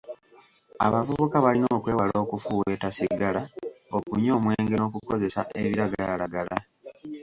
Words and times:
Abavuka 0.85 1.35
balina 1.45 1.69
okwewala 1.77 2.15
okufuuweeta 2.23 2.87
ssigala, 2.91 3.41
okunywa 3.97 4.33
omwenge 4.39 4.75
n'okukozesa 4.77 5.41
ebiragalalagala. 5.61 6.57